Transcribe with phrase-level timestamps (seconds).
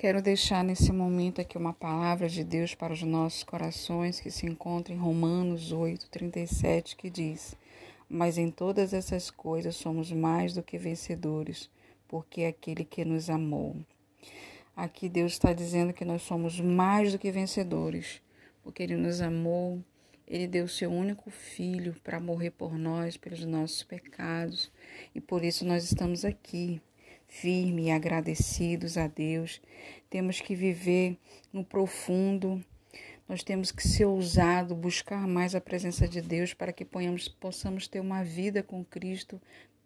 [0.00, 4.46] Quero deixar nesse momento aqui uma palavra de Deus para os nossos corações que se
[4.46, 7.56] encontra em Romanos 8, 37, que diz:
[8.08, 11.68] Mas em todas essas coisas somos mais do que vencedores,
[12.06, 13.74] porque é aquele que nos amou.
[14.76, 18.22] Aqui Deus está dizendo que nós somos mais do que vencedores,
[18.62, 19.82] porque Ele nos amou,
[20.28, 24.70] Ele deu seu único filho para morrer por nós, pelos nossos pecados,
[25.12, 26.80] e por isso nós estamos aqui
[27.28, 29.60] firme e agradecidos a Deus.
[30.10, 31.16] Temos que viver
[31.52, 32.60] no profundo.
[33.28, 37.86] Nós temos que ser ousado, buscar mais a presença de Deus para que ponhamos, possamos
[37.86, 39.40] ter uma vida com Cristo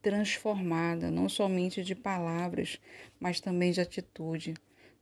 [0.00, 2.78] transformada, não somente de palavras,
[3.18, 4.54] mas também de atitude.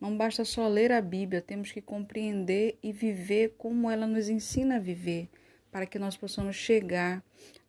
[0.00, 4.76] Não basta só ler a Bíblia, temos que compreender e viver como ela nos ensina
[4.76, 5.28] a viver,
[5.70, 7.22] para que nós possamos chegar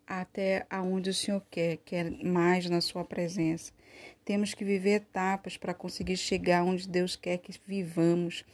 [0.05, 3.71] até aonde o Senhor quer, quer mais na sua presença.
[4.23, 8.45] Temos que viver etapas para conseguir chegar onde Deus quer que vivamos,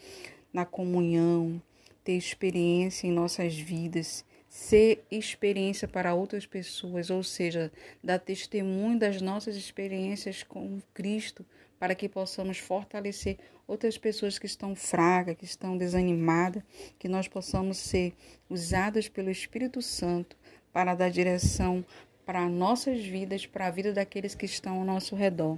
[0.54, 1.62] na comunhão,
[2.04, 7.72] ter experiência em nossas vidas, ser experiência para outras pessoas, ou seja,
[8.04, 11.46] dar testemunho das nossas experiências com Cristo,
[11.80, 16.64] para que possamos fortalecer outras pessoas que estão fracas, que estão desanimadas,
[16.98, 18.14] que nós possamos ser
[18.50, 20.36] usadas pelo Espírito Santo
[20.72, 21.86] para dar direção
[22.28, 25.58] para nossas vidas, para a vida daqueles que estão ao nosso redor.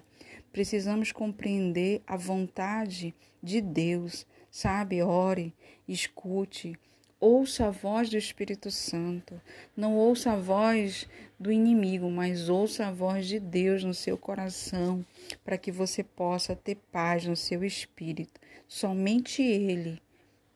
[0.51, 5.01] Precisamos compreender a vontade de Deus, sabe?
[5.01, 5.51] Ore,
[5.87, 6.77] escute,
[7.19, 9.41] ouça a voz do Espírito Santo.
[9.75, 11.09] Não ouça a voz
[11.39, 15.03] do inimigo, mas ouça a voz de Deus no seu coração,
[15.43, 18.39] para que você possa ter paz no seu espírito.
[18.67, 19.99] Somente Ele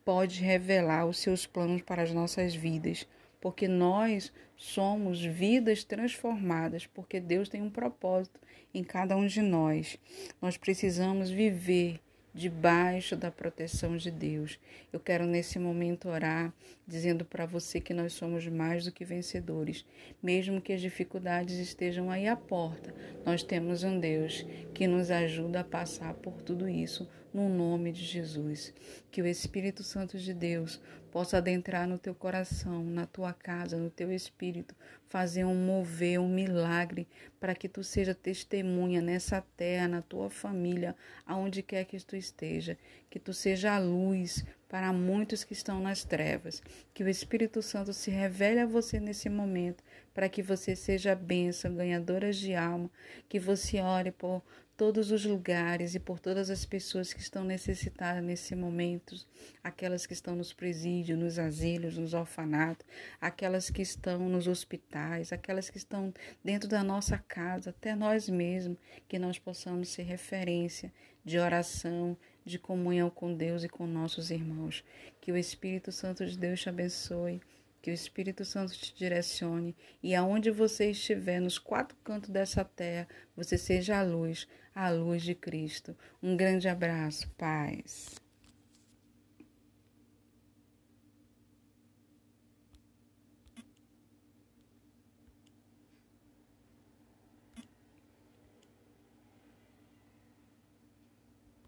[0.06, 3.08] pode revelar os seus planos para as nossas vidas
[3.44, 8.40] porque nós somos vidas transformadas, porque Deus tem um propósito
[8.74, 10.00] em cada um de nós.
[10.42, 12.00] Nós precisamos viver
[12.34, 14.58] debaixo da proteção de Deus.
[14.94, 16.54] Eu quero nesse momento orar,
[16.88, 19.86] dizendo para você que nós somos mais do que vencedores,
[20.22, 22.96] mesmo que as dificuldades estejam aí à porta.
[23.26, 28.04] Nós temos um Deus que nos ajuda a passar por tudo isso no nome de
[28.04, 28.74] Jesus.
[29.12, 33.90] Que o Espírito Santo de Deus possa adentrar no teu coração, na tua casa, no
[33.90, 34.76] teu espírito,
[35.08, 37.08] fazer um mover, um milagre,
[37.40, 40.96] para que tu seja testemunha nessa terra, na tua família,
[41.26, 42.78] aonde quer que tu esteja,
[43.12, 46.60] que tu seja a luz para muitos que estão nas trevas.
[46.96, 49.84] Que o Espírito Santo se revele a você nesse momento,
[50.16, 52.90] para que você seja bênção, ganhadora de alma,
[53.30, 54.42] que você ore por
[54.76, 59.16] todos os lugares e por todas as pessoas que estão necessitadas nesse momento,
[59.64, 62.84] aquelas que estão nos presídios, nos asilos, nos orfanatos,
[63.22, 66.12] aquelas que estão nos hospitais, aquelas que estão
[66.44, 70.92] dentro da nossa casa, até nós mesmos, que nós possamos ser referência
[71.24, 74.84] de oração, de comunhão com Deus e com nossos irmãos.
[75.22, 77.42] Que o Espírito Santo de Deus te abençoe,
[77.82, 83.08] que o Espírito Santo te direcione e aonde você estiver, nos quatro cantos dessa terra,
[83.36, 85.96] você seja a luz, a luz de Cristo.
[86.22, 88.23] Um grande abraço, paz.